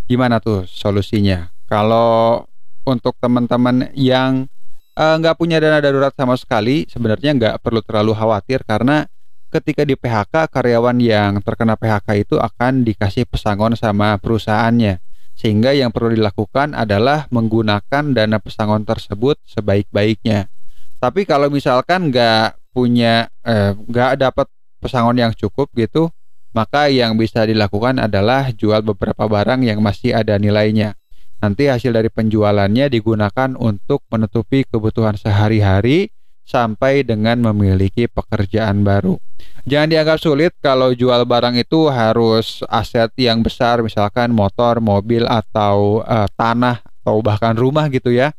gimana 0.08 0.40
tuh 0.40 0.64
solusinya 0.64 1.52
kalau 1.68 2.40
untuk 2.88 3.12
teman-teman 3.20 3.92
yang 3.92 4.48
eh, 4.96 5.14
nggak 5.20 5.36
uh, 5.36 5.38
punya 5.38 5.60
dana 5.60 5.84
darurat 5.84 6.10
sama 6.16 6.34
sekali 6.40 6.88
sebenarnya 6.88 7.36
nggak 7.36 7.54
perlu 7.60 7.84
terlalu 7.84 8.16
khawatir 8.16 8.64
karena 8.64 9.04
ketika 9.52 9.84
di 9.84 9.94
PHK 9.96 10.48
karyawan 10.48 10.96
yang 11.00 11.44
terkena 11.44 11.76
PHK 11.76 12.08
itu 12.24 12.36
akan 12.40 12.88
dikasih 12.88 13.28
pesangon 13.28 13.76
sama 13.76 14.16
perusahaannya 14.16 15.04
sehingga 15.38 15.70
yang 15.70 15.94
perlu 15.94 16.16
dilakukan 16.16 16.74
adalah 16.74 17.30
menggunakan 17.30 18.16
dana 18.16 18.42
pesangon 18.42 18.82
tersebut 18.82 19.38
sebaik-baiknya 19.46 20.50
tapi 20.98 21.22
kalau 21.22 21.46
misalkan 21.46 22.10
nggak 22.10 22.58
punya 22.74 23.30
eh, 23.46 23.70
nggak 23.70 24.10
eh, 24.14 24.18
dapat 24.18 24.46
pesangon 24.82 25.14
yang 25.14 25.30
cukup 25.30 25.70
gitu, 25.78 26.10
maka 26.50 26.90
yang 26.90 27.14
bisa 27.14 27.46
dilakukan 27.46 28.02
adalah 28.02 28.50
jual 28.50 28.82
beberapa 28.82 29.30
barang 29.30 29.62
yang 29.62 29.78
masih 29.78 30.10
ada 30.10 30.34
nilainya. 30.42 30.97
Nanti 31.38 31.70
hasil 31.70 31.94
dari 31.94 32.10
penjualannya 32.10 32.90
digunakan 32.90 33.54
untuk 33.54 34.02
menutupi 34.10 34.66
kebutuhan 34.66 35.14
sehari-hari 35.14 36.10
sampai 36.48 37.04
dengan 37.04 37.38
memiliki 37.52 38.08
pekerjaan 38.08 38.82
baru. 38.82 39.20
Jangan 39.68 39.88
dianggap 39.92 40.18
sulit 40.18 40.56
kalau 40.58 40.96
jual 40.96 41.28
barang 41.28 41.60
itu 41.60 41.92
harus 41.92 42.64
aset 42.72 43.12
yang 43.20 43.44
besar, 43.44 43.84
misalkan 43.84 44.32
motor, 44.32 44.80
mobil, 44.80 45.28
atau 45.28 46.00
uh, 46.02 46.24
tanah, 46.34 46.80
atau 47.04 47.20
bahkan 47.20 47.52
rumah 47.52 47.86
gitu 47.92 48.10
ya. 48.10 48.32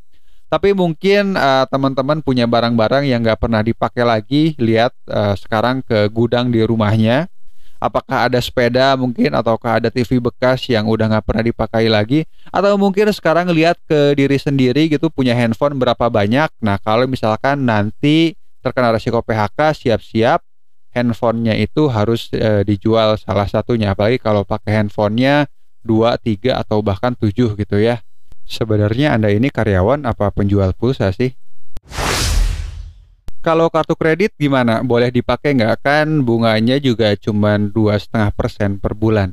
Tapi 0.50 0.74
mungkin 0.74 1.38
uh, 1.38 1.70
teman-teman 1.70 2.26
punya 2.26 2.50
barang-barang 2.50 3.06
yang 3.06 3.22
nggak 3.22 3.38
pernah 3.38 3.62
dipakai 3.62 4.02
lagi. 4.02 4.58
Lihat 4.58 4.92
uh, 5.06 5.38
sekarang 5.38 5.86
ke 5.86 6.10
gudang 6.10 6.50
di 6.50 6.66
rumahnya. 6.66 7.30
Apakah 7.80 8.28
ada 8.28 8.38
sepeda 8.44 8.94
mungkin 9.00 9.32
ataukah 9.32 9.80
ada 9.80 9.88
TV 9.88 10.20
bekas 10.20 10.68
yang 10.68 10.86
udah 10.86 11.08
nggak 11.08 11.26
pernah 11.26 11.44
dipakai 11.48 11.88
lagi? 11.88 12.28
Atau 12.52 12.76
mungkin 12.76 13.08
sekarang 13.16 13.48
lihat 13.56 13.80
ke 13.88 14.14
diri 14.20 14.36
sendiri 14.36 14.92
gitu 14.92 15.08
punya 15.08 15.32
handphone 15.32 15.80
berapa 15.80 16.12
banyak. 16.12 16.52
Nah 16.60 16.76
kalau 16.78 17.08
misalkan 17.08 17.64
nanti 17.64 18.36
terkena 18.60 18.92
resiko 18.92 19.24
PHK 19.24 19.72
siap-siap 19.72 20.44
handphonenya 20.92 21.56
itu 21.56 21.88
harus 21.88 22.28
e, 22.36 22.68
dijual 22.68 23.16
salah 23.16 23.48
satunya 23.48 23.96
apalagi 23.96 24.20
kalau 24.20 24.44
pakai 24.44 24.84
handphonenya 24.84 25.48
dua 25.80 26.20
tiga 26.20 26.60
atau 26.60 26.84
bahkan 26.84 27.16
tujuh 27.16 27.56
gitu 27.56 27.80
ya 27.80 28.04
Sebenarnya 28.50 29.14
Anda 29.14 29.30
ini 29.30 29.54
karyawan 29.54 30.10
apa 30.10 30.34
penjual 30.34 30.74
pulsa 30.74 31.14
sih? 31.14 31.38
Kalau 33.40 33.72
kartu 33.72 33.96
kredit 33.96 34.36
gimana? 34.36 34.84
Boleh 34.84 35.16
dipakai 35.16 35.56
nggak? 35.56 35.76
Kan 35.80 36.28
bunganya 36.28 36.76
juga 36.76 37.16
cuma 37.16 37.56
dua 37.56 37.96
setengah 37.96 38.36
persen 38.36 38.76
per 38.84 38.92
bulan. 38.92 39.32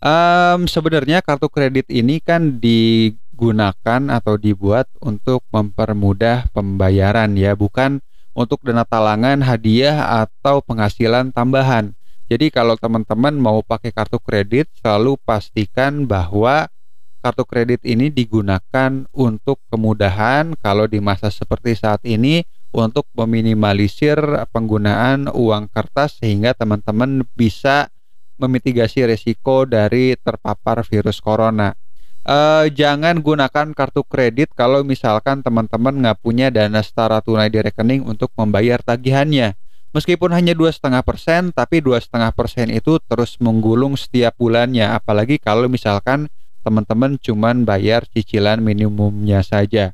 Um, 0.00 0.64
sebenarnya 0.64 1.20
kartu 1.20 1.52
kredit 1.52 1.86
ini 1.92 2.16
kan 2.18 2.58
digunakan 2.58 4.08
atau 4.08 4.40
dibuat 4.40 4.88
untuk 5.04 5.44
mempermudah 5.52 6.48
pembayaran 6.56 7.36
ya, 7.36 7.52
bukan 7.52 8.00
untuk 8.32 8.64
dana 8.64 8.88
talangan, 8.88 9.44
hadiah 9.44 10.24
atau 10.24 10.64
penghasilan 10.64 11.30
tambahan. 11.36 11.92
Jadi 12.32 12.48
kalau 12.48 12.80
teman-teman 12.80 13.36
mau 13.36 13.60
pakai 13.60 13.92
kartu 13.92 14.16
kredit, 14.16 14.72
selalu 14.80 15.20
pastikan 15.20 16.08
bahwa 16.08 16.72
kartu 17.20 17.44
kredit 17.44 17.84
ini 17.84 18.08
digunakan 18.08 19.04
untuk 19.12 19.60
kemudahan 19.68 20.56
kalau 20.56 20.88
di 20.88 21.04
masa 21.04 21.28
seperti 21.28 21.76
saat 21.76 22.00
ini 22.08 22.48
untuk 22.72 23.04
meminimalisir 23.12 24.18
penggunaan 24.50 25.28
uang 25.28 25.68
kertas 25.68 26.18
sehingga 26.18 26.56
teman-teman 26.56 27.28
bisa 27.36 27.92
memitigasi 28.40 29.04
risiko 29.06 29.68
dari 29.68 30.16
terpapar 30.16 30.82
virus 30.88 31.20
corona. 31.20 31.76
Uh, 32.22 32.70
jangan 32.70 33.18
gunakan 33.18 33.74
kartu 33.74 34.06
kredit 34.06 34.54
kalau 34.54 34.86
misalkan 34.86 35.42
teman-teman 35.42 35.90
nggak 36.00 36.18
punya 36.22 36.54
dana 36.54 36.78
setara 36.78 37.18
tunai 37.18 37.50
di 37.50 37.58
rekening 37.60 38.06
untuk 38.06 38.30
membayar 38.38 38.78
tagihannya. 38.80 39.58
Meskipun 39.92 40.32
hanya 40.32 40.56
dua 40.56 40.72
setengah 40.72 41.04
persen, 41.04 41.52
tapi 41.52 41.84
dua 41.84 42.00
setengah 42.00 42.32
persen 42.32 42.72
itu 42.72 42.96
terus 43.04 43.36
menggulung 43.42 43.92
setiap 44.00 44.32
bulannya. 44.40 44.88
Apalagi 44.88 45.36
kalau 45.36 45.68
misalkan 45.68 46.32
teman-teman 46.64 47.20
cuman 47.20 47.68
bayar 47.68 48.06
cicilan 48.08 48.62
minimumnya 48.62 49.44
saja. 49.44 49.92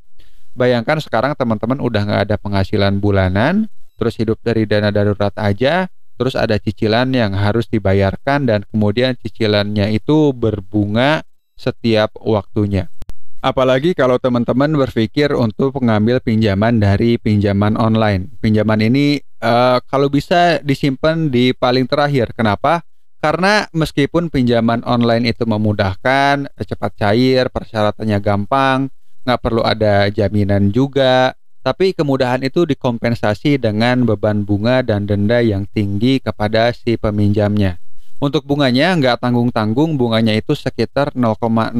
Bayangkan 0.58 0.98
sekarang 0.98 1.38
teman-teman 1.38 1.78
udah 1.78 2.02
nggak 2.02 2.22
ada 2.26 2.34
penghasilan 2.34 2.98
bulanan, 2.98 3.70
terus 3.94 4.18
hidup 4.18 4.42
dari 4.42 4.66
dana 4.66 4.90
darurat 4.90 5.30
aja, 5.38 5.86
terus 6.18 6.34
ada 6.34 6.58
cicilan 6.58 7.14
yang 7.14 7.30
harus 7.30 7.70
dibayarkan 7.70 8.50
dan 8.50 8.66
kemudian 8.66 9.14
cicilannya 9.22 9.94
itu 9.94 10.34
berbunga 10.34 11.22
setiap 11.54 12.18
waktunya. 12.18 12.90
Apalagi 13.38 13.94
kalau 13.94 14.18
teman-teman 14.18 14.74
berpikir 14.74 15.30
untuk 15.30 15.78
mengambil 15.78 16.18
pinjaman 16.18 16.82
dari 16.82 17.22
pinjaman 17.22 17.78
online. 17.78 18.34
Pinjaman 18.42 18.82
ini 18.82 19.22
uh, 19.38 19.78
kalau 19.86 20.10
bisa 20.10 20.58
disimpan 20.66 21.30
di 21.30 21.54
paling 21.54 21.86
terakhir. 21.86 22.34
Kenapa? 22.34 22.82
Karena 23.22 23.62
meskipun 23.70 24.26
pinjaman 24.26 24.82
online 24.82 25.30
itu 25.30 25.46
memudahkan, 25.46 26.50
cepat 26.50 26.92
cair, 26.98 27.46
persyaratannya 27.46 28.18
gampang, 28.18 28.90
nggak 29.28 29.44
perlu 29.44 29.60
ada 29.60 30.08
jaminan 30.08 30.72
juga, 30.72 31.36
tapi 31.60 31.92
kemudahan 31.92 32.40
itu 32.40 32.64
dikompensasi 32.64 33.60
dengan 33.60 34.08
beban 34.08 34.48
bunga 34.48 34.80
dan 34.80 35.04
denda 35.04 35.44
yang 35.44 35.68
tinggi 35.68 36.16
kepada 36.16 36.72
si 36.72 36.96
peminjamnya. 36.96 37.76
Untuk 38.18 38.48
bunganya 38.48 38.98
nggak 38.98 39.22
tanggung-tanggung, 39.22 39.94
bunganya 39.94 40.34
itu 40.34 40.56
sekitar 40.56 41.14
0,6% 41.14 41.76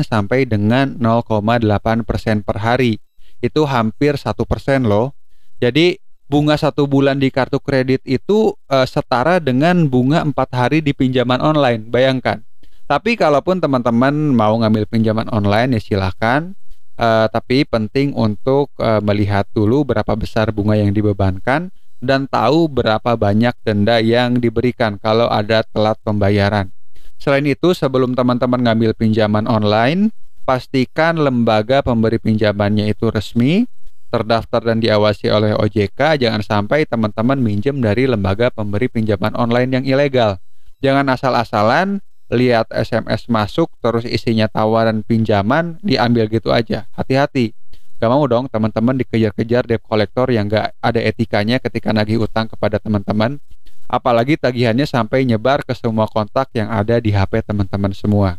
sampai 0.00 0.48
dengan 0.48 0.96
0,8% 0.96 2.46
per 2.46 2.56
hari. 2.62 3.02
Itu 3.42 3.68
hampir 3.68 4.16
satu 4.16 4.48
persen 4.48 4.88
loh. 4.88 5.12
Jadi 5.60 6.00
bunga 6.30 6.56
satu 6.56 6.88
bulan 6.88 7.20
di 7.20 7.28
kartu 7.28 7.60
kredit 7.60 8.00
itu 8.08 8.56
uh, 8.70 8.86
setara 8.88 9.42
dengan 9.42 9.84
bunga 9.90 10.24
empat 10.24 10.48
hari 10.54 10.78
di 10.80 10.96
pinjaman 10.96 11.42
online. 11.42 11.84
Bayangkan. 11.84 12.40
Tapi 12.88 13.20
kalaupun 13.20 13.60
teman-teman 13.60 14.32
mau 14.32 14.56
ngambil 14.56 14.88
pinjaman 14.88 15.28
online 15.28 15.76
ya 15.76 15.80
silahkan. 15.84 16.56
Uh, 16.98 17.30
tapi 17.30 17.62
penting 17.62 18.10
untuk 18.10 18.74
uh, 18.82 18.98
melihat 18.98 19.46
dulu 19.54 19.86
berapa 19.86 20.18
besar 20.18 20.50
bunga 20.50 20.74
yang 20.74 20.90
dibebankan 20.90 21.70
dan 22.02 22.26
tahu 22.26 22.66
berapa 22.66 23.14
banyak 23.14 23.54
denda 23.62 24.02
yang 24.02 24.42
diberikan 24.42 24.98
kalau 24.98 25.30
ada 25.30 25.62
telat 25.62 25.94
pembayaran. 26.02 26.74
Selain 27.18 27.46
itu, 27.46 27.74
sebelum 27.74 28.14
teman-teman 28.14 28.62
ngambil 28.62 28.94
pinjaman 28.94 29.46
online, 29.46 30.10
pastikan 30.46 31.18
lembaga 31.18 31.82
pemberi 31.82 32.22
pinjamannya 32.22 32.90
itu 32.90 33.10
resmi 33.10 33.66
terdaftar 34.08 34.64
dan 34.72 34.80
diawasi 34.80 35.28
oleh 35.28 35.52
OJK, 35.52 36.16
jangan 36.16 36.40
sampai 36.40 36.88
teman-teman 36.88 37.36
minjem 37.36 37.76
dari 37.78 38.08
lembaga 38.08 38.48
pemberi 38.48 38.88
pinjaman 38.88 39.36
online 39.36 39.70
yang 39.80 39.84
ilegal. 39.84 40.40
Jangan 40.80 41.04
asal-asalan 41.12 42.00
lihat 42.28 42.68
SMS 42.72 43.28
masuk 43.28 43.72
terus 43.80 44.04
isinya 44.04 44.48
tawaran 44.48 45.00
pinjaman 45.00 45.80
diambil 45.80 46.28
gitu 46.28 46.52
aja. 46.52 46.84
Hati-hati. 46.92 47.56
Gak 47.98 48.10
mau 48.14 48.22
dong 48.30 48.46
teman-teman 48.46 48.94
dikejar-kejar 49.02 49.66
debt 49.66 49.82
collector 49.82 50.30
yang 50.30 50.46
gak 50.46 50.70
ada 50.78 51.00
etikanya 51.02 51.58
ketika 51.58 51.90
nagih 51.90 52.22
utang 52.22 52.46
kepada 52.46 52.78
teman-teman. 52.78 53.42
Apalagi 53.88 54.36
tagihannya 54.36 54.84
sampai 54.84 55.24
nyebar 55.24 55.64
ke 55.64 55.72
semua 55.72 56.06
kontak 56.06 56.52
yang 56.52 56.68
ada 56.68 57.00
di 57.00 57.10
HP 57.10 57.42
teman-teman 57.42 57.90
semua. 57.96 58.36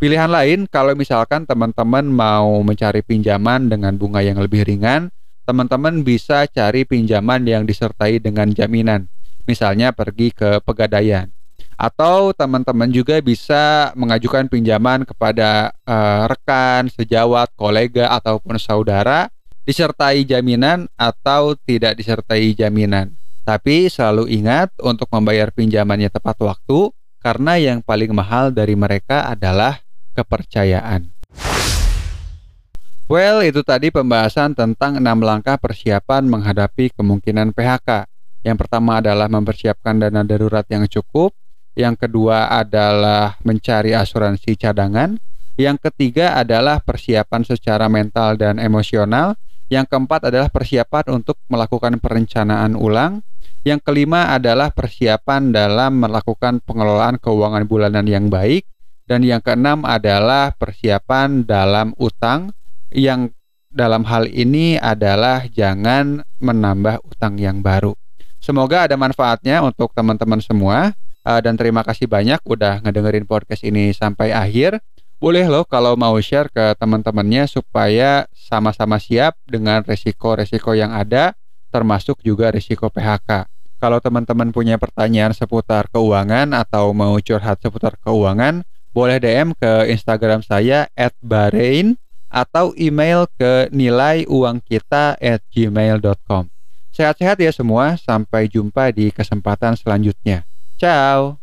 Pilihan 0.00 0.28
lain 0.28 0.64
kalau 0.66 0.96
misalkan 0.96 1.44
teman-teman 1.44 2.04
mau 2.08 2.64
mencari 2.64 3.04
pinjaman 3.04 3.68
dengan 3.68 3.94
bunga 3.96 4.24
yang 4.24 4.40
lebih 4.40 4.64
ringan, 4.64 5.12
teman-teman 5.44 6.00
bisa 6.00 6.48
cari 6.48 6.88
pinjaman 6.88 7.44
yang 7.44 7.62
disertai 7.68 8.18
dengan 8.18 8.50
jaminan. 8.50 9.06
Misalnya 9.46 9.94
pergi 9.94 10.34
ke 10.34 10.58
pegadaian. 10.64 11.35
Atau 11.76 12.32
teman-teman 12.32 12.88
juga 12.88 13.20
bisa 13.20 13.92
mengajukan 13.92 14.48
pinjaman 14.48 15.04
kepada 15.04 15.76
uh, 15.84 16.24
rekan, 16.24 16.88
sejawat, 16.88 17.52
kolega 17.52 18.08
ataupun 18.16 18.56
saudara 18.56 19.28
disertai 19.68 20.24
jaminan 20.24 20.88
atau 20.96 21.52
tidak 21.52 22.00
disertai 22.00 22.56
jaminan. 22.56 23.12
Tapi 23.44 23.92
selalu 23.92 24.32
ingat 24.32 24.72
untuk 24.80 25.06
membayar 25.12 25.52
pinjamannya 25.52 26.08
tepat 26.08 26.40
waktu 26.40 26.90
karena 27.20 27.60
yang 27.60 27.78
paling 27.84 28.10
mahal 28.10 28.50
dari 28.50 28.72
mereka 28.72 29.28
adalah 29.28 29.84
kepercayaan. 30.16 31.12
Well, 33.06 33.38
itu 33.46 33.62
tadi 33.62 33.94
pembahasan 33.94 34.58
tentang 34.58 34.98
enam 34.98 35.22
langkah 35.22 35.54
persiapan 35.62 36.26
menghadapi 36.26 36.90
kemungkinan 36.98 37.54
PHK. 37.54 38.10
Yang 38.42 38.56
pertama 38.66 38.98
adalah 38.98 39.30
mempersiapkan 39.30 39.94
dana 39.94 40.26
darurat 40.26 40.66
yang 40.66 40.90
cukup. 40.90 41.30
Yang 41.76 42.08
kedua 42.08 42.48
adalah 42.48 43.36
mencari 43.44 43.92
asuransi 43.92 44.56
cadangan. 44.56 45.20
Yang 45.60 45.88
ketiga 45.88 46.32
adalah 46.32 46.80
persiapan 46.80 47.44
secara 47.44 47.84
mental 47.92 48.40
dan 48.40 48.56
emosional. 48.56 49.36
Yang 49.68 49.92
keempat 49.92 50.32
adalah 50.32 50.48
persiapan 50.48 51.20
untuk 51.20 51.36
melakukan 51.52 52.00
perencanaan 52.00 52.80
ulang. 52.80 53.20
Yang 53.60 53.84
kelima 53.84 54.32
adalah 54.32 54.72
persiapan 54.72 55.52
dalam 55.52 56.00
melakukan 56.00 56.64
pengelolaan 56.64 57.20
keuangan 57.20 57.68
bulanan 57.68 58.08
yang 58.08 58.32
baik. 58.32 58.64
Dan 59.04 59.20
yang 59.22 59.44
keenam 59.44 59.84
adalah 59.84 60.56
persiapan 60.56 61.44
dalam 61.44 61.92
utang 62.00 62.56
yang 62.88 63.28
dalam 63.68 64.08
hal 64.08 64.24
ini 64.32 64.80
adalah 64.80 65.44
jangan 65.52 66.24
menambah 66.40 67.04
utang 67.04 67.36
yang 67.36 67.60
baru. 67.60 67.92
Semoga 68.40 68.88
ada 68.88 68.96
manfaatnya 68.96 69.60
untuk 69.60 69.92
teman-teman 69.92 70.40
semua 70.40 70.96
uh, 71.26 71.40
dan 71.42 71.58
terima 71.58 71.82
kasih 71.82 72.06
banyak 72.06 72.38
udah 72.46 72.80
ngedengerin 72.86 73.26
podcast 73.26 73.66
ini 73.66 73.90
sampai 73.90 74.30
akhir. 74.30 74.78
Boleh 75.18 75.48
loh 75.50 75.66
kalau 75.66 75.98
mau 75.98 76.14
share 76.22 76.46
ke 76.52 76.76
teman-temannya 76.78 77.50
supaya 77.50 78.30
sama-sama 78.36 79.02
siap 79.02 79.34
dengan 79.48 79.82
resiko-resiko 79.82 80.76
yang 80.76 80.94
ada 80.94 81.34
termasuk 81.74 82.22
juga 82.22 82.54
resiko 82.54 82.86
PHK. 82.86 83.48
Kalau 83.76 84.00
teman-teman 84.00 84.52
punya 84.54 84.80
pertanyaan 84.80 85.36
seputar 85.36 85.88
keuangan 85.92 86.52
atau 86.56 86.96
mau 86.96 87.16
curhat 87.20 87.60
seputar 87.60 87.96
keuangan, 88.00 88.64
boleh 88.96 89.20
DM 89.20 89.52
ke 89.52 89.92
Instagram 89.92 90.40
saya 90.40 90.88
@barein 91.20 92.00
atau 92.32 92.72
email 92.76 93.28
ke 93.36 93.68
nilai 93.72 94.24
uang 94.28 94.64
kita 94.64 95.20
at 95.20 95.44
gmail.com. 95.52 96.48
Sehat-sehat 96.96 97.36
ya 97.36 97.52
semua, 97.52 98.00
sampai 98.00 98.48
jumpa 98.48 98.88
di 98.96 99.12
kesempatan 99.12 99.76
selanjutnya. 99.76 100.48
Tchau. 100.78 101.38